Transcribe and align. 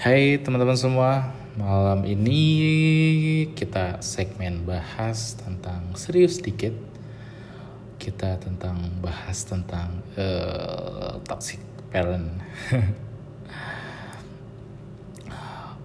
Hai 0.00 0.40
teman-teman 0.40 0.80
semua, 0.80 1.28
malam 1.60 2.08
ini 2.08 2.40
kita 3.52 4.00
segmen 4.00 4.64
bahas 4.64 5.36
tentang 5.36 5.92
serius 5.92 6.40
dikit. 6.40 6.72
Kita 8.00 8.40
tentang 8.40 8.80
bahas 9.04 9.44
tentang 9.44 10.00
uh, 10.16 11.20
toxic 11.28 11.60
parent. 11.92 12.32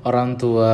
Orang 0.08 0.40
tua 0.40 0.72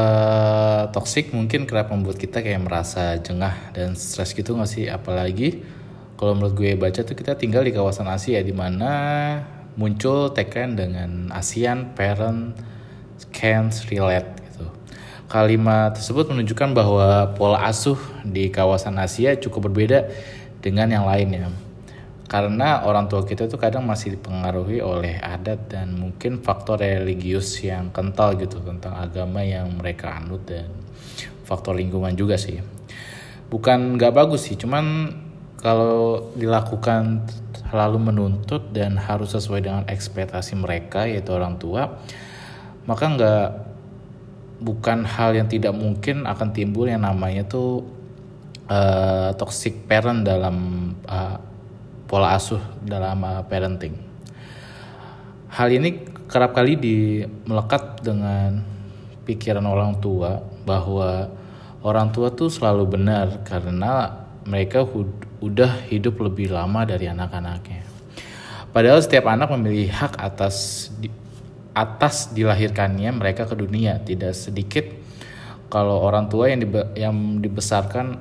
toxic 0.94 1.34
mungkin 1.34 1.66
kerap 1.66 1.90
membuat 1.90 2.22
kita 2.22 2.46
kayak 2.46 2.62
merasa 2.62 3.18
jengah 3.26 3.74
dan 3.74 3.98
stres 3.98 4.38
gitu 4.38 4.54
gak 4.54 4.70
sih? 4.70 4.86
Apalagi 4.86 5.66
kalau 6.14 6.38
menurut 6.38 6.54
gue 6.54 6.78
baca 6.78 7.02
tuh 7.02 7.18
kita 7.18 7.34
tinggal 7.42 7.66
di 7.66 7.74
kawasan 7.74 8.06
Asia 8.06 8.38
di 8.46 8.54
mana 8.54 8.94
muncul 9.82 10.30
tagline 10.30 10.78
dengan 10.78 11.34
ASEAN 11.34 11.98
Parent 11.98 12.70
can't 13.30 13.74
relate 13.94 14.28
gitu. 14.50 14.66
Kalimat 15.30 15.94
tersebut 15.94 16.34
menunjukkan 16.34 16.70
bahwa 16.74 17.30
pola 17.38 17.62
asuh 17.70 17.98
di 18.26 18.50
kawasan 18.50 18.98
Asia 18.98 19.38
cukup 19.38 19.70
berbeda 19.70 20.10
dengan 20.60 20.90
yang 20.90 21.06
lainnya. 21.06 21.54
Karena 22.32 22.88
orang 22.88 23.12
tua 23.12 23.28
kita 23.28 23.52
itu 23.52 23.60
kadang 23.60 23.84
masih 23.84 24.16
dipengaruhi 24.16 24.80
oleh 24.80 25.20
adat 25.20 25.68
dan 25.68 26.00
mungkin 26.00 26.40
faktor 26.40 26.80
religius 26.80 27.60
yang 27.60 27.92
kental 27.92 28.40
gitu 28.40 28.64
tentang 28.64 28.96
agama 28.96 29.44
yang 29.44 29.68
mereka 29.76 30.16
anut 30.16 30.48
dan 30.48 30.72
faktor 31.44 31.76
lingkungan 31.76 32.16
juga 32.16 32.40
sih. 32.40 32.64
Bukan 33.52 34.00
nggak 34.00 34.16
bagus 34.16 34.48
sih, 34.48 34.56
cuman 34.56 35.12
kalau 35.60 36.32
dilakukan 36.40 37.28
lalu 37.76 38.00
menuntut 38.00 38.72
dan 38.72 38.96
harus 38.96 39.36
sesuai 39.36 39.62
dengan 39.68 39.84
ekspektasi 39.92 40.56
mereka 40.56 41.12
yaitu 41.12 41.36
orang 41.36 41.60
tua, 41.60 42.00
maka 42.86 43.04
nggak 43.06 43.46
bukan 44.62 45.06
hal 45.06 45.34
yang 45.34 45.50
tidak 45.50 45.74
mungkin 45.74 46.30
akan 46.30 46.54
timbul 46.54 46.86
yang 46.86 47.02
namanya 47.02 47.42
tuh 47.46 47.82
uh, 48.70 49.34
toxic 49.36 49.90
parent 49.90 50.22
dalam 50.22 50.90
uh, 51.10 51.38
pola 52.06 52.38
asuh 52.38 52.62
dalam 52.86 53.22
uh, 53.26 53.42
parenting. 53.46 53.98
Hal 55.52 55.68
ini 55.74 56.08
kerap 56.32 56.56
kali 56.56 56.80
di 56.80 57.26
melekat 57.44 58.06
dengan 58.06 58.64
pikiran 59.28 59.66
orang 59.68 60.00
tua 60.00 60.40
bahwa 60.64 61.28
orang 61.84 62.14
tua 62.14 62.32
tuh 62.32 62.48
selalu 62.48 62.96
benar 62.96 63.44
karena 63.44 64.24
mereka 64.48 64.86
udah 65.42 65.86
hidup 65.90 66.22
lebih 66.22 66.54
lama 66.54 66.86
dari 66.88 67.10
anak-anaknya. 67.10 67.84
Padahal 68.72 69.04
setiap 69.04 69.28
anak 69.28 69.52
memiliki 69.52 69.92
hak 69.92 70.16
atas 70.16 70.88
atas 71.72 72.32
dilahirkannya 72.36 73.12
mereka 73.16 73.48
ke 73.48 73.56
dunia. 73.56 74.00
Tidak 74.04 74.34
sedikit 74.36 74.86
kalau 75.72 76.04
orang 76.04 76.28
tua 76.28 76.52
yang, 76.52 76.60
dibe 76.64 76.82
yang 77.00 77.40
dibesarkan 77.40 78.20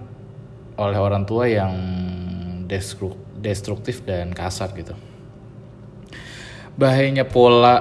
oleh 0.79 0.99
orang 0.99 1.27
tua 1.27 1.51
yang 1.51 1.75
destruktif 3.41 4.07
dan 4.07 4.31
kasar 4.31 4.71
gitu. 4.79 4.95
Bahayanya 6.79 7.27
pola 7.27 7.75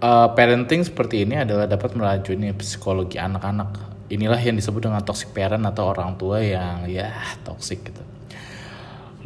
uh, 0.00 0.32
parenting 0.32 0.82
seperti 0.82 1.28
ini 1.28 1.44
adalah 1.44 1.68
dapat 1.68 1.92
meracuni 1.92 2.50
psikologi 2.56 3.20
anak-anak. 3.20 4.00
Inilah 4.08 4.40
yang 4.40 4.56
disebut 4.56 4.88
dengan 4.88 5.04
toxic 5.04 5.36
parent 5.36 5.68
atau 5.68 5.92
orang 5.92 6.16
tua 6.16 6.40
yang 6.40 6.88
ya 6.88 7.12
toxic 7.44 7.84
gitu 7.84 8.07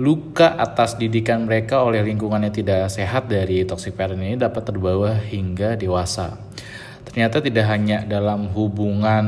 luka 0.01 0.57
atas 0.57 0.97
didikan 0.97 1.45
mereka 1.45 1.85
oleh 1.85 2.01
lingkungan 2.01 2.41
yang 2.48 2.55
tidak 2.55 2.89
sehat 2.89 3.29
dari 3.29 3.69
toxic 3.69 3.93
parent 3.93 4.25
ini 4.25 4.41
dapat 4.41 4.65
terbawa 4.65 5.12
hingga 5.21 5.77
dewasa. 5.77 6.41
Ternyata 7.05 7.45
tidak 7.45 7.69
hanya 7.69 8.09
dalam 8.09 8.48
hubungan 8.57 9.27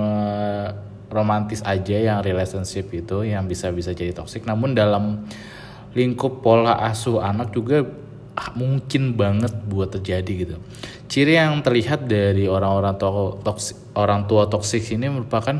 uh, 0.00 0.72
romantis 1.12 1.60
aja 1.60 2.00
yang 2.00 2.18
relationship 2.24 2.88
itu 2.96 3.28
yang 3.28 3.44
bisa-bisa 3.44 3.92
jadi 3.92 4.16
toxic, 4.16 4.48
namun 4.48 4.72
dalam 4.72 5.28
lingkup 5.92 6.40
pola 6.40 6.80
asuh 6.88 7.20
anak 7.20 7.52
juga 7.52 7.84
mungkin 8.52 9.16
banget 9.16 9.52
buat 9.68 9.96
terjadi 9.96 10.32
gitu. 10.44 10.56
Ciri 11.08 11.40
yang 11.40 11.60
terlihat 11.64 12.04
dari 12.04 12.44
orang-orang 12.48 12.96
toksik, 13.40 13.96
orang 13.96 14.28
tua 14.28 14.48
toksik 14.48 14.84
ini 14.92 15.08
merupakan 15.08 15.56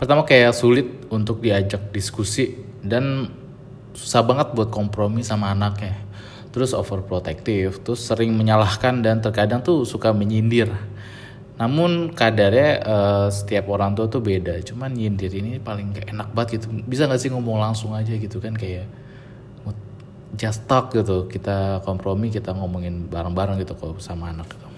pertama 0.00 0.24
kayak 0.24 0.56
sulit 0.56 1.08
untuk 1.12 1.44
diajak 1.44 1.92
diskusi 1.92 2.63
dan 2.84 3.32
susah 3.96 4.22
banget 4.22 4.52
buat 4.52 4.68
kompromi 4.68 5.24
sama 5.24 5.50
anaknya. 5.50 5.96
Terus 6.54 6.70
overprotective 6.70 7.82
terus 7.82 8.06
sering 8.06 8.30
menyalahkan 8.38 9.02
dan 9.02 9.18
terkadang 9.18 9.64
tuh 9.64 9.82
suka 9.82 10.14
menyindir. 10.14 10.70
Namun 11.58 12.14
kadarnya 12.14 12.70
uh, 12.82 13.28
setiap 13.30 13.70
orang 13.70 13.98
tua 13.98 14.06
tuh 14.06 14.22
beda. 14.22 14.62
Cuman 14.62 14.94
nyindir 14.94 15.30
ini 15.34 15.58
paling 15.58 15.94
gak 15.94 16.14
enak 16.14 16.28
banget 16.30 16.62
gitu. 16.62 16.70
Bisa 16.86 17.10
gak 17.10 17.18
sih 17.18 17.30
ngomong 17.30 17.58
langsung 17.58 17.94
aja 17.94 18.14
gitu 18.14 18.38
kan? 18.38 18.54
Kayak 18.54 18.86
just 20.38 20.66
talk 20.70 20.94
gitu. 20.94 21.26
Kita 21.26 21.82
kompromi 21.82 22.30
kita 22.30 22.54
ngomongin 22.54 23.10
bareng-bareng 23.10 23.58
gitu 23.62 23.74
kok 23.74 23.98
sama 23.98 24.30
anak 24.30 24.46
gitu 24.50 24.74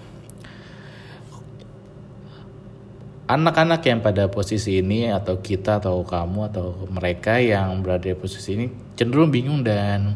anak-anak 3.27 3.83
yang 3.83 3.99
pada 3.99 4.31
posisi 4.31 4.79
ini 4.79 5.11
atau 5.11 5.43
kita 5.43 5.83
atau 5.83 5.99
kamu 6.07 6.47
atau 6.47 6.87
mereka 6.87 7.37
yang 7.43 7.83
berada 7.83 8.07
di 8.07 8.15
posisi 8.15 8.55
ini 8.55 8.65
cenderung 8.95 9.27
bingung 9.27 9.61
dan 9.67 10.15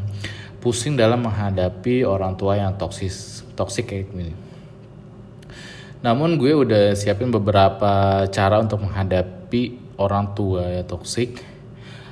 pusing 0.64 0.96
dalam 0.96 1.28
menghadapi 1.28 2.08
orang 2.08 2.34
tua 2.40 2.56
yang 2.56 2.72
toksis 2.80 3.44
toksik 3.52 3.92
kayak 3.92 4.08
gini. 4.08 4.32
Namun 6.02 6.40
gue 6.40 6.56
udah 6.56 6.96
siapin 6.96 7.30
beberapa 7.30 8.24
cara 8.32 8.58
untuk 8.58 8.82
menghadapi 8.82 9.94
orang 10.00 10.32
tua 10.32 10.80
ya 10.80 10.82
toksik 10.82 11.44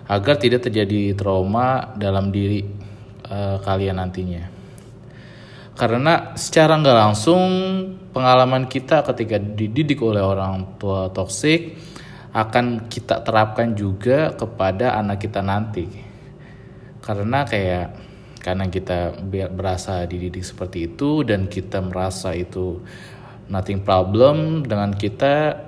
agar 0.05 0.37
tidak 0.37 0.69
terjadi 0.69 1.17
trauma 1.17 1.97
dalam 1.97 2.29
diri 2.29 2.63
uh, 3.27 3.57
kalian 3.65 3.99
nantinya. 3.99 4.60
Karena 5.81 6.37
secara 6.37 6.77
nggak 6.77 6.99
langsung 7.09 7.49
pengalaman 8.13 8.69
kita 8.69 9.01
ketika 9.01 9.41
dididik 9.41 10.05
oleh 10.05 10.21
orang 10.21 10.77
tua 10.77 11.09
toksik 11.09 11.81
akan 12.37 12.93
kita 12.93 13.25
terapkan 13.25 13.73
juga 13.73 14.37
kepada 14.37 15.01
anak 15.01 15.25
kita 15.25 15.41
nanti. 15.41 15.89
Karena 17.01 17.49
kayak 17.49 17.97
karena 18.45 18.69
kita 18.69 19.25
berasa 19.57 20.05
dididik 20.05 20.45
seperti 20.45 20.93
itu 20.93 21.25
dan 21.25 21.49
kita 21.49 21.81
merasa 21.81 22.37
itu 22.37 22.85
nothing 23.49 23.81
problem 23.81 24.61
dengan 24.61 24.93
kita 24.93 25.65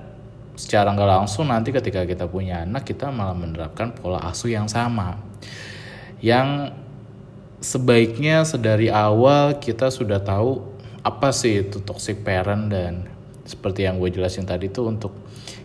secara 0.57 0.93
nggak 0.93 1.09
langsung 1.09 1.49
nanti 1.49 1.73
ketika 1.73 2.05
kita 2.05 2.29
punya 2.29 2.69
anak 2.69 2.85
kita 2.85 3.09
malah 3.09 3.33
menerapkan 3.33 3.97
pola 3.97 4.21
asuh 4.29 4.53
yang 4.53 4.69
sama 4.69 5.17
yang 6.21 6.71
sebaiknya 7.63 8.43
sedari 8.43 8.91
awal 8.91 9.63
kita 9.63 9.89
sudah 9.89 10.19
tahu 10.19 10.67
apa 11.07 11.31
sih 11.31 11.63
itu 11.63 11.79
toxic 11.79 12.27
parent 12.27 12.69
dan 12.69 13.07
seperti 13.47 13.87
yang 13.87 14.03
gue 14.03 14.11
jelasin 14.11 14.43
tadi 14.43 14.67
tuh 14.67 14.91
untuk 14.91 15.15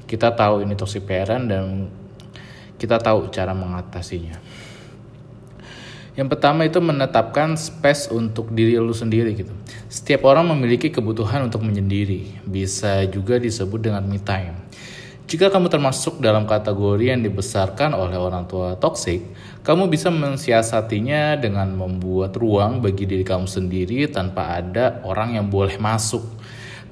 kita 0.06 0.34
tahu 0.34 0.62
ini 0.62 0.78
toxic 0.78 1.04
parent 1.10 1.50
dan 1.50 1.90
kita 2.78 3.02
tahu 3.02 3.34
cara 3.34 3.58
mengatasinya. 3.58 4.38
Yang 6.18 6.28
pertama 6.34 6.66
itu 6.66 6.82
menetapkan 6.82 7.54
space 7.54 8.10
untuk 8.10 8.50
diri 8.50 8.74
lu 8.82 8.94
sendiri 8.94 9.38
gitu. 9.38 9.54
Setiap 9.86 10.26
orang 10.26 10.50
memiliki 10.50 10.90
kebutuhan 10.90 11.46
untuk 11.46 11.62
menyendiri. 11.62 12.42
Bisa 12.42 13.06
juga 13.06 13.38
disebut 13.38 13.78
dengan 13.78 14.02
me 14.02 14.18
time. 14.18 14.58
Jika 15.28 15.52
kamu 15.52 15.68
termasuk 15.68 16.24
dalam 16.24 16.48
kategori 16.48 17.12
yang 17.12 17.20
dibesarkan 17.20 17.92
oleh 17.92 18.16
orang 18.16 18.48
tua 18.48 18.80
toksik, 18.80 19.28
kamu 19.60 19.92
bisa 19.92 20.08
mensiasatinya 20.08 21.36
dengan 21.36 21.68
membuat 21.76 22.32
ruang 22.40 22.80
bagi 22.80 23.04
diri 23.04 23.28
kamu 23.28 23.44
sendiri 23.44 24.08
tanpa 24.08 24.56
ada 24.56 25.04
orang 25.04 25.36
yang 25.36 25.52
boleh 25.52 25.76
masuk, 25.84 26.24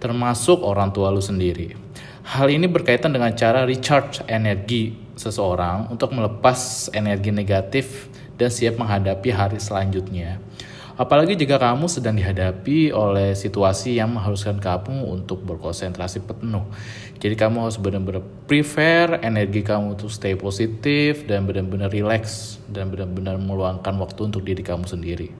termasuk 0.03 0.59
orang 0.67 0.91
tua 0.91 1.15
lu 1.15 1.23
sendiri. 1.23 1.79
Hal 2.27 2.51
ini 2.51 2.67
berkaitan 2.67 3.15
dengan 3.15 3.31
cara 3.39 3.63
recharge 3.63 4.19
energi 4.27 4.91
seseorang 5.15 5.87
untuk 5.87 6.11
melepas 6.11 6.91
energi 6.91 7.31
negatif 7.31 8.11
dan 8.35 8.51
siap 8.51 8.75
menghadapi 8.75 9.31
hari 9.31 9.63
selanjutnya. 9.63 10.43
Apalagi 10.95 11.35
jika 11.35 11.59
kamu 11.59 11.91
sedang 11.91 12.15
dihadapi 12.15 12.95
oleh 12.95 13.35
situasi 13.35 13.99
yang 13.99 14.15
mengharuskan 14.15 14.63
kamu 14.63 15.11
untuk 15.11 15.43
berkonsentrasi 15.43 16.23
penuh. 16.23 16.63
Jadi 17.19 17.35
kamu 17.35 17.67
harus 17.67 17.75
benar-benar 17.75 18.23
prefer 18.47 19.19
energi 19.19 19.59
kamu 19.59 19.99
untuk 19.99 20.07
stay 20.07 20.39
positif 20.39 21.27
dan 21.27 21.43
benar-benar 21.43 21.91
relax 21.91 22.55
dan 22.71 22.87
benar-benar 22.95 23.35
meluangkan 23.35 23.91
waktu 23.99 24.31
untuk 24.31 24.47
diri 24.47 24.63
kamu 24.63 24.87
sendiri. 24.87 25.35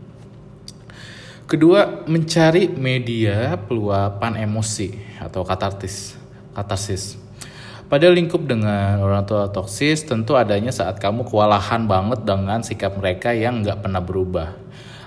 Kedua, 1.48 2.04
mencari 2.04 2.68
media 2.76 3.56
peluapan 3.56 4.44
emosi 4.44 4.92
atau 5.24 5.48
katartis, 5.48 6.20
katarsis. 6.52 7.16
Pada 7.88 8.12
lingkup 8.12 8.44
dengan 8.44 9.00
orang 9.00 9.24
tua 9.24 9.48
toksis, 9.48 10.04
tentu 10.04 10.36
adanya 10.36 10.76
saat 10.76 11.00
kamu 11.00 11.24
kewalahan 11.24 11.88
banget 11.88 12.28
dengan 12.28 12.60
sikap 12.60 13.00
mereka 13.00 13.32
yang 13.32 13.64
nggak 13.64 13.88
pernah 13.88 14.04
berubah 14.04 14.66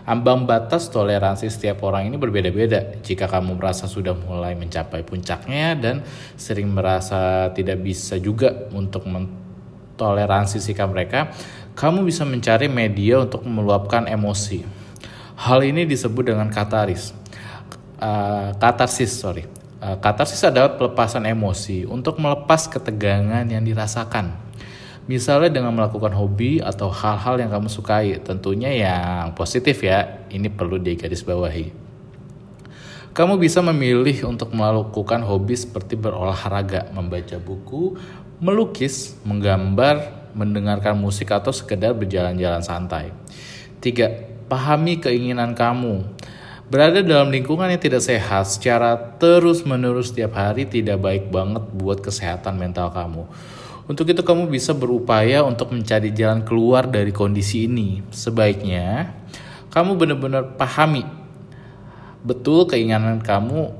Ambang 0.09 0.49
batas 0.49 0.89
toleransi 0.89 1.53
setiap 1.53 1.85
orang 1.85 2.09
ini 2.09 2.17
berbeda-beda. 2.17 2.97
Jika 3.05 3.29
kamu 3.29 3.61
merasa 3.61 3.85
sudah 3.85 4.17
mulai 4.17 4.57
mencapai 4.57 5.05
puncaknya 5.05 5.77
dan 5.77 6.01
sering 6.33 6.73
merasa 6.73 7.53
tidak 7.53 7.85
bisa 7.85 8.17
juga 8.17 8.73
untuk 8.73 9.05
mentoleransi 9.05 10.65
sikap 10.65 10.89
mereka, 10.89 11.29
kamu 11.77 12.09
bisa 12.09 12.25
mencari 12.25 12.73
media 12.73 13.21
untuk 13.21 13.45
meluapkan 13.45 14.09
emosi. 14.09 14.65
Hal 15.45 15.61
ini 15.61 15.85
disebut 15.85 16.33
dengan 16.33 16.49
kataris. 16.49 17.13
Uh, 18.01 18.57
katarsis, 18.57 19.13
sorry. 19.13 19.45
Uh, 19.85 20.01
katarsis 20.01 20.41
adalah 20.41 20.73
pelepasan 20.73 21.29
emosi 21.29 21.85
untuk 21.85 22.17
melepas 22.17 22.65
ketegangan 22.65 23.45
yang 23.45 23.61
dirasakan. 23.61 24.48
Misalnya 25.09 25.49
dengan 25.49 25.73
melakukan 25.73 26.13
hobi 26.13 26.61
atau 26.61 26.93
hal-hal 26.93 27.41
yang 27.41 27.49
kamu 27.49 27.73
sukai, 27.73 28.21
tentunya 28.21 28.69
yang 28.69 29.33
positif 29.33 29.81
ya, 29.81 30.29
ini 30.29 30.53
perlu 30.53 30.77
digarisbawahi. 30.77 31.89
Kamu 33.17 33.41
bisa 33.41 33.65
memilih 33.65 34.29
untuk 34.29 34.53
melakukan 34.53 35.25
hobi 35.25 35.57
seperti 35.57 35.97
berolahraga, 35.97 36.93
membaca 36.93 37.41
buku, 37.41 37.97
melukis, 38.37 39.17
menggambar, 39.25 40.31
mendengarkan 40.37 40.95
musik 41.01 41.33
atau 41.33 41.57
sekedar 41.57 41.97
berjalan-jalan 41.97 42.61
santai. 42.61 43.09
Tiga, 43.81 44.13
pahami 44.47 45.01
keinginan 45.01 45.57
kamu. 45.57 46.05
Berada 46.69 47.01
dalam 47.01 47.33
lingkungan 47.33 47.73
yang 47.73 47.81
tidak 47.81 48.05
sehat 48.05 48.45
secara 48.45 48.93
terus-menerus 49.17 50.13
setiap 50.13 50.37
hari 50.37 50.69
tidak 50.69 51.01
baik 51.01 51.33
banget 51.33 51.65
buat 51.73 52.05
kesehatan 52.05 52.61
mental 52.61 52.93
kamu. 52.93 53.25
Untuk 53.89 54.05
itu 54.13 54.21
kamu 54.21 54.53
bisa 54.53 54.77
berupaya 54.77 55.41
untuk 55.41 55.73
mencari 55.73 56.13
jalan 56.13 56.45
keluar 56.45 56.85
dari 56.85 57.09
kondisi 57.09 57.65
ini. 57.65 58.05
Sebaiknya 58.13 59.17
kamu 59.73 59.97
benar-benar 59.97 60.61
pahami 60.61 61.09
betul 62.21 62.69
keinginan 62.69 63.25
kamu 63.25 63.73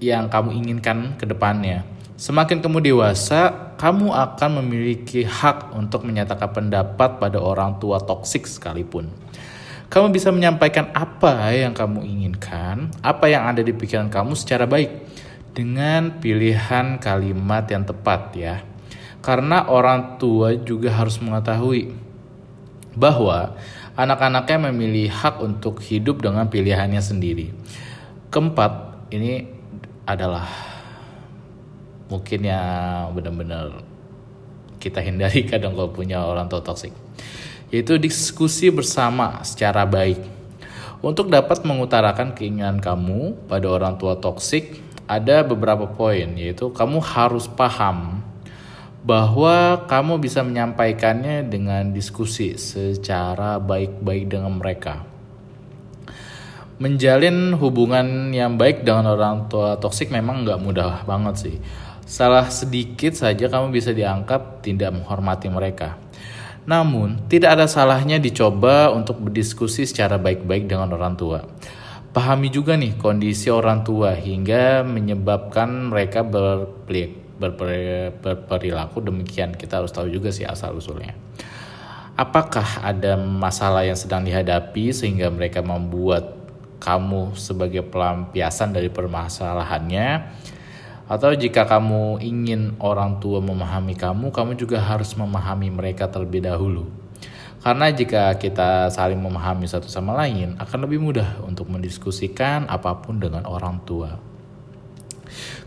yang 0.00 0.32
kamu 0.32 0.56
inginkan 0.64 1.20
ke 1.20 1.28
depannya. 1.28 1.84
Semakin 2.18 2.58
kamu 2.58 2.82
dewasa, 2.82 3.74
kamu 3.78 4.10
akan 4.10 4.64
memiliki 4.64 5.22
hak 5.22 5.76
untuk 5.76 6.02
menyatakan 6.02 6.50
pendapat 6.50 7.20
pada 7.22 7.38
orang 7.38 7.78
tua 7.78 8.02
toksik 8.02 8.48
sekalipun. 8.48 9.12
Kamu 9.92 10.08
bisa 10.12 10.32
menyampaikan 10.34 10.90
apa 10.96 11.52
yang 11.54 11.76
kamu 11.76 12.02
inginkan, 12.04 12.90
apa 13.04 13.28
yang 13.30 13.46
ada 13.46 13.62
di 13.62 13.70
pikiran 13.76 14.10
kamu 14.10 14.34
secara 14.34 14.66
baik 14.66 14.92
dengan 15.54 16.18
pilihan 16.18 16.98
kalimat 16.98 17.64
yang 17.70 17.86
tepat 17.86 18.22
ya. 18.34 18.67
Karena 19.18 19.66
orang 19.66 20.16
tua 20.16 20.54
juga 20.54 20.94
harus 20.94 21.18
mengetahui 21.18 21.90
bahwa 22.94 23.58
anak-anaknya 23.98 24.70
memilih 24.70 25.10
hak 25.10 25.42
untuk 25.42 25.82
hidup 25.82 26.22
dengan 26.22 26.46
pilihannya 26.46 27.02
sendiri. 27.02 27.50
Keempat, 28.30 29.06
ini 29.10 29.42
adalah 30.06 30.46
mungkin 32.08 32.40
yang 32.46 33.12
benar-benar 33.12 33.84
kita 34.78 35.02
hindari 35.02 35.44
kadang 35.50 35.74
kalau 35.74 35.90
punya 35.90 36.22
orang 36.22 36.46
tua 36.46 36.62
toksik. 36.62 36.94
Yaitu 37.68 38.00
diskusi 38.00 38.72
bersama 38.72 39.42
secara 39.44 39.84
baik. 39.84 40.22
Untuk 40.98 41.30
dapat 41.30 41.62
mengutarakan 41.62 42.34
keinginan 42.34 42.82
kamu 42.82 43.46
pada 43.46 43.66
orang 43.70 44.00
tua 44.00 44.18
toksik, 44.18 44.82
ada 45.06 45.46
beberapa 45.46 45.86
poin, 45.86 46.26
yaitu 46.34 46.74
kamu 46.74 46.98
harus 46.98 47.46
paham 47.46 48.18
bahwa 49.02 49.86
kamu 49.86 50.18
bisa 50.18 50.42
menyampaikannya 50.42 51.46
dengan 51.46 51.94
diskusi 51.94 52.58
secara 52.58 53.62
baik-baik 53.62 54.26
dengan 54.26 54.58
mereka. 54.58 55.06
Menjalin 56.78 57.58
hubungan 57.58 58.30
yang 58.30 58.54
baik 58.54 58.86
dengan 58.86 59.18
orang 59.18 59.50
tua 59.50 59.78
toksik 59.82 60.14
memang 60.14 60.46
nggak 60.46 60.62
mudah 60.62 60.92
banget 61.06 61.34
sih. 61.38 61.56
Salah 62.06 62.46
sedikit 62.48 63.12
saja 63.18 63.50
kamu 63.50 63.74
bisa 63.74 63.90
dianggap 63.90 64.62
tidak 64.62 64.94
menghormati 64.94 65.50
mereka. 65.50 65.98
Namun, 66.68 67.24
tidak 67.32 67.56
ada 67.56 67.66
salahnya 67.66 68.20
dicoba 68.20 68.92
untuk 68.92 69.24
berdiskusi 69.24 69.88
secara 69.88 70.20
baik-baik 70.20 70.68
dengan 70.68 70.92
orang 70.92 71.16
tua. 71.16 71.40
Pahami 72.12 72.52
juga 72.52 72.76
nih 72.76 72.96
kondisi 73.00 73.48
orang 73.48 73.84
tua 73.84 74.12
hingga 74.12 74.84
menyebabkan 74.84 75.88
mereka 75.88 76.20
berperilaku 77.38 78.98
demikian 79.00 79.54
kita 79.54 79.82
harus 79.82 79.94
tahu 79.94 80.10
juga 80.10 80.34
sih 80.34 80.44
asal 80.44 80.74
usulnya 80.74 81.14
apakah 82.18 82.82
ada 82.82 83.14
masalah 83.14 83.86
yang 83.86 83.94
sedang 83.94 84.26
dihadapi 84.26 84.90
sehingga 84.90 85.30
mereka 85.30 85.62
membuat 85.62 86.34
kamu 86.82 87.38
sebagai 87.38 87.86
pelampiasan 87.86 88.74
dari 88.74 88.90
permasalahannya 88.90 90.34
atau 91.08 91.32
jika 91.32 91.64
kamu 91.64 92.20
ingin 92.20 92.76
orang 92.84 93.16
tua 93.16 93.40
memahami 93.40 93.96
kamu, 93.96 94.28
kamu 94.28 94.60
juga 94.60 94.76
harus 94.76 95.16
memahami 95.16 95.72
mereka 95.72 96.04
terlebih 96.04 96.44
dahulu. 96.44 96.84
Karena 97.64 97.88
jika 97.88 98.36
kita 98.36 98.92
saling 98.92 99.16
memahami 99.16 99.64
satu 99.64 99.88
sama 99.88 100.12
lain, 100.12 100.60
akan 100.60 100.78
lebih 100.84 101.00
mudah 101.00 101.40
untuk 101.48 101.72
mendiskusikan 101.72 102.68
apa 102.68 103.00
pun 103.00 103.16
dengan 103.16 103.48
orang 103.48 103.80
tua. 103.88 104.20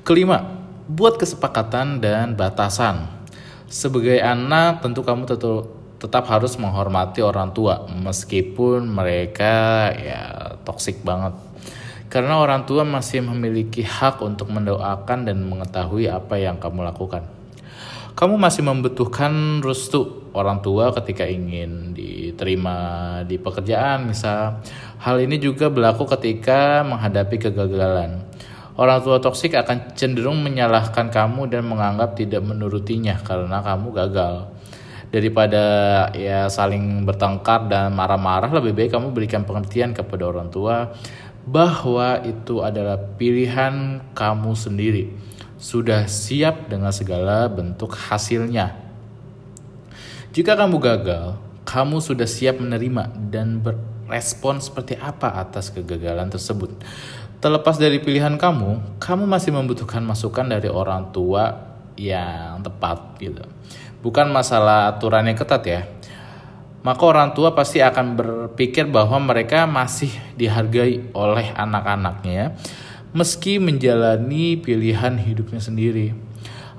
Kelima, 0.05 0.45
buat 0.87 1.17
kesepakatan 1.17 2.01
dan 2.01 2.33
batasan. 2.33 3.09
Sebagai 3.71 4.19
anak, 4.19 4.83
tentu 4.83 5.05
kamu 5.05 5.29
tetap 5.29 5.81
tetap 6.01 6.25
harus 6.33 6.57
menghormati 6.57 7.21
orang 7.21 7.53
tua 7.53 7.85
meskipun 7.85 8.89
mereka 8.89 9.87
ya 9.93 10.21
toksik 10.65 11.05
banget. 11.05 11.37
Karena 12.09 12.41
orang 12.41 12.65
tua 12.65 12.81
masih 12.81 13.21
memiliki 13.21 13.85
hak 13.85 14.19
untuk 14.19 14.49
mendoakan 14.49 15.29
dan 15.29 15.45
mengetahui 15.45 16.09
apa 16.09 16.41
yang 16.41 16.57
kamu 16.57 16.83
lakukan. 16.83 17.23
Kamu 18.11 18.35
masih 18.35 18.67
membutuhkan 18.67 19.63
restu 19.63 20.27
orang 20.35 20.59
tua 20.59 20.91
ketika 20.91 21.23
ingin 21.23 21.95
diterima 21.95 22.75
di 23.23 23.39
pekerjaan, 23.39 24.11
misal. 24.11 24.59
Hal 24.99 25.23
ini 25.23 25.39
juga 25.39 25.71
berlaku 25.71 26.03
ketika 26.09 26.83
menghadapi 26.83 27.39
kegagalan 27.39 28.19
Orang 28.79 29.03
tua 29.03 29.19
toksik 29.19 29.51
akan 29.51 29.93
cenderung 29.99 30.39
menyalahkan 30.39 31.11
kamu 31.11 31.51
dan 31.51 31.67
menganggap 31.67 32.15
tidak 32.15 32.39
menurutinya 32.39 33.19
karena 33.19 33.59
kamu 33.59 33.91
gagal. 33.91 34.47
Daripada 35.11 35.63
ya 36.15 36.47
saling 36.47 37.03
bertengkar 37.03 37.67
dan 37.67 37.91
marah-marah, 37.91 38.47
lebih 38.47 38.71
baik 38.71 38.95
kamu 38.95 39.11
berikan 39.11 39.43
pengertian 39.43 39.91
kepada 39.91 40.23
orang 40.23 40.47
tua 40.47 40.95
bahwa 41.43 42.23
itu 42.23 42.63
adalah 42.63 42.95
pilihan 43.19 43.99
kamu 44.15 44.55
sendiri. 44.55 45.11
Sudah 45.59 46.07
siap 46.07 46.71
dengan 46.71 46.95
segala 46.95 47.51
bentuk 47.51 47.91
hasilnya. 47.91 48.71
Jika 50.31 50.55
kamu 50.55 50.79
gagal, 50.79 51.35
kamu 51.67 51.99
sudah 51.99 52.25
siap 52.25 52.63
menerima 52.63 53.11
dan 53.29 53.59
berespon 53.59 54.63
seperti 54.63 54.95
apa 54.95 55.35
atas 55.35 55.69
kegagalan 55.75 56.31
tersebut. 56.31 56.71
Terlepas 57.41 57.81
dari 57.81 57.97
pilihan 57.97 58.37
kamu, 58.37 59.01
kamu 59.01 59.25
masih 59.25 59.49
membutuhkan 59.49 60.05
masukan 60.05 60.45
dari 60.45 60.69
orang 60.69 61.09
tua 61.09 61.73
yang 61.97 62.61
tepat 62.61 63.17
gitu. 63.17 63.41
Bukan 64.05 64.29
masalah 64.29 64.93
aturan 64.93 65.25
yang 65.25 65.33
ketat 65.33 65.63
ya. 65.65 65.81
Maka 66.85 67.01
orang 67.01 67.33
tua 67.33 67.57
pasti 67.57 67.81
akan 67.81 68.13
berpikir 68.13 68.85
bahwa 68.85 69.17
mereka 69.17 69.65
masih 69.65 70.13
dihargai 70.37 71.13
oleh 71.17 71.49
anak-anaknya 71.57 72.57
meski 73.11 73.57
menjalani 73.57 74.61
pilihan 74.61 75.17
hidupnya 75.17 75.61
sendiri. 75.61 76.13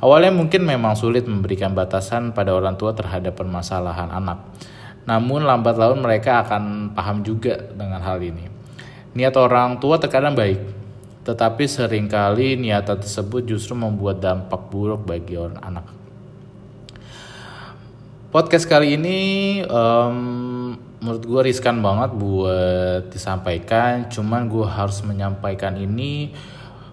Awalnya 0.02 0.31
mungkin 0.31 0.62
memang 0.62 0.95
sulit 0.95 1.26
memberikan 1.26 1.75
batasan 1.75 2.35
pada 2.35 2.54
orang 2.54 2.75
tua 2.75 2.95
terhadap 2.95 3.38
permasalahan 3.38 4.11
anak. 4.11 4.47
Namun 5.07 5.42
lambat 5.42 5.75
laun 5.75 6.02
mereka 6.02 6.42
akan 6.47 6.95
paham 6.95 7.26
juga 7.26 7.59
dengan 7.75 8.02
hal 8.02 8.23
ini. 8.23 8.51
Niat 9.12 9.37
orang 9.37 9.76
tua 9.76 10.00
terkadang 10.00 10.33
baik, 10.33 10.57
tetapi 11.28 11.69
sering 11.69 12.09
kali 12.09 12.57
niatan 12.57 12.97
tersebut 12.97 13.45
justru 13.45 13.76
membuat 13.76 14.25
dampak 14.25 14.73
buruk 14.73 15.04
bagi 15.04 15.37
orang 15.37 15.61
anak. 15.61 15.87
Podcast 18.33 18.64
kali 18.64 18.97
ini 18.97 19.21
um, 19.69 20.73
menurut 21.04 21.25
gue 21.28 21.40
riskan 21.52 21.85
banget 21.85 22.16
buat 22.16 23.12
disampaikan, 23.12 24.09
cuman 24.09 24.49
gue 24.49 24.64
harus 24.64 25.04
menyampaikan 25.04 25.76
ini 25.76 26.33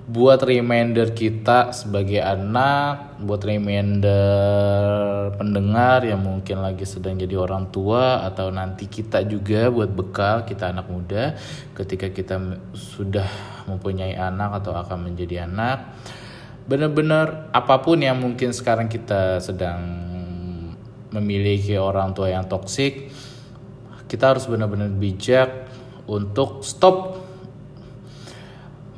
buat 0.10 0.42
reminder 0.42 1.14
kita 1.14 1.70
sebagai 1.70 2.18
anak, 2.18 3.22
buat 3.22 3.46
reminder 3.46 5.30
pendengar 5.38 6.02
yang 6.02 6.26
mungkin 6.26 6.66
lagi 6.66 6.82
sedang 6.90 7.22
jadi 7.22 7.38
orang 7.38 7.70
tua 7.70 8.26
atau 8.26 8.50
nanti 8.50 8.90
kita 8.90 9.22
juga 9.30 9.70
buat 9.70 9.94
bekal 9.94 10.50
kita 10.50 10.74
anak 10.74 10.90
muda 10.90 11.38
ketika 11.78 12.10
kita 12.10 12.42
sudah 12.74 13.30
mempunyai 13.70 14.18
anak 14.18 14.66
atau 14.66 14.74
akan 14.82 15.14
menjadi 15.14 15.46
anak. 15.46 15.94
Benar-benar 16.66 17.54
apa 17.54 17.78
pun 17.78 18.02
yang 18.02 18.18
mungkin 18.18 18.50
sekarang 18.50 18.90
kita 18.90 19.38
sedang 19.38 20.10
memiliki 21.14 21.78
orang 21.78 22.18
tua 22.18 22.34
yang 22.34 22.50
toksik, 22.50 23.14
kita 24.10 24.34
harus 24.34 24.50
benar-benar 24.50 24.90
bijak 24.90 25.70
untuk 26.10 26.66
stop 26.66 27.29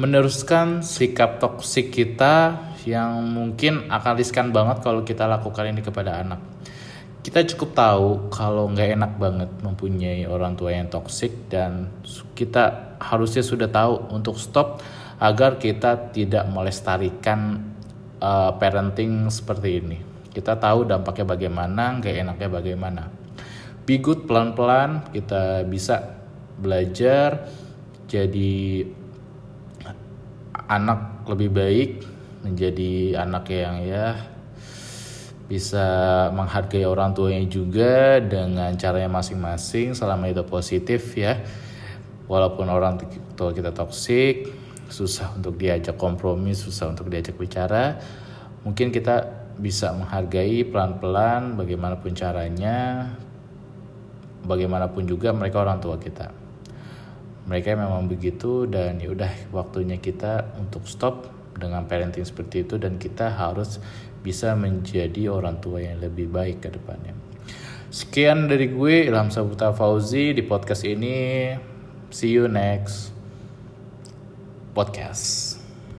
meneruskan 0.02 0.82
sikap 0.82 1.38
toksik 1.38 1.94
kita 1.94 2.58
yang 2.90 3.22
mungkin 3.30 3.86
akan 3.94 4.18
riskan 4.18 4.50
banget 4.50 4.82
kalau 4.82 5.06
kita 5.06 5.30
lakukan 5.30 5.70
ini 5.70 5.86
kepada 5.86 6.26
anak. 6.26 6.42
Kita 7.22 7.46
cukup 7.54 7.78
tahu 7.78 8.34
kalau 8.34 8.66
nggak 8.74 8.98
enak 8.98 9.14
banget 9.22 9.50
mempunyai 9.62 10.26
orang 10.26 10.58
tua 10.58 10.74
yang 10.74 10.90
toksik 10.90 11.54
dan 11.54 11.94
kita 12.34 12.98
harusnya 12.98 13.46
sudah 13.46 13.70
tahu 13.70 14.10
untuk 14.10 14.42
stop 14.42 14.82
agar 15.22 15.62
kita 15.62 16.10
tidak 16.10 16.50
melestarikan 16.50 17.62
uh, 18.18 18.58
parenting 18.58 19.30
seperti 19.30 19.86
ini. 19.86 20.02
Kita 20.34 20.58
tahu 20.58 20.90
dampaknya 20.90 21.30
bagaimana, 21.30 22.02
nggak 22.02 22.16
enaknya 22.26 22.50
bagaimana. 22.50 23.04
Be 23.86 24.02
good 24.02 24.26
pelan-pelan 24.26 25.14
kita 25.14 25.62
bisa 25.70 26.18
belajar 26.58 27.46
jadi 28.10 28.86
anak 30.72 31.28
lebih 31.28 31.52
baik 31.52 31.90
menjadi 32.48 33.20
anak 33.28 33.52
yang 33.52 33.84
ya 33.84 34.16
bisa 35.52 35.84
menghargai 36.32 36.88
orang 36.88 37.12
tuanya 37.12 37.44
juga 37.44 38.24
dengan 38.24 38.72
caranya 38.80 39.12
masing-masing 39.12 39.92
selama 39.92 40.32
itu 40.32 40.48
positif 40.48 41.12
ya. 41.20 41.44
Walaupun 42.32 42.72
orang 42.72 43.04
tua 43.36 43.52
kita 43.52 43.76
toksik 43.76 44.48
susah 44.92 45.32
untuk 45.40 45.56
diajak 45.56 45.96
kompromi 45.96 46.52
susah 46.52 46.92
untuk 46.92 47.08
diajak 47.08 47.40
bicara 47.40 47.98
mungkin 48.68 48.92
kita 48.92 49.48
bisa 49.58 49.96
menghargai 49.96 50.68
pelan-pelan 50.68 51.56
bagaimanapun 51.56 52.12
caranya 52.12 53.08
bagaimanapun 54.44 55.08
juga 55.08 55.32
mereka 55.32 55.64
orang 55.64 55.80
tua 55.80 55.96
kita 55.96 56.30
mereka 57.52 57.76
memang 57.76 58.08
begitu 58.08 58.64
dan 58.64 59.04
ya 59.04 59.12
udah 59.12 59.52
waktunya 59.52 60.00
kita 60.00 60.56
untuk 60.56 60.88
stop 60.88 61.28
dengan 61.60 61.84
parenting 61.84 62.24
seperti 62.24 62.64
itu 62.64 62.80
dan 62.80 62.96
kita 62.96 63.28
harus 63.28 63.84
bisa 64.24 64.56
menjadi 64.56 65.28
orang 65.28 65.60
tua 65.60 65.84
yang 65.84 66.00
lebih 66.00 66.32
baik 66.32 66.64
ke 66.64 66.72
depannya. 66.72 67.12
Sekian 67.92 68.48
dari 68.48 68.72
gue 68.72 69.12
Ilham 69.12 69.28
Sabuta 69.28 69.76
Fauzi 69.76 70.32
di 70.32 70.48
podcast 70.48 70.88
ini. 70.88 71.52
See 72.08 72.32
you 72.32 72.48
next 72.48 73.12
podcast. 74.72 75.51